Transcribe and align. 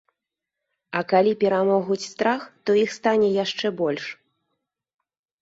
А 0.99 1.03
калі 1.11 1.33
перамогуць 1.43 1.99
страх, 2.13 2.41
то 2.65 2.77
іх 2.85 2.89
стане 2.97 3.29
яшчэ 3.43 3.67
больш. 3.83 4.05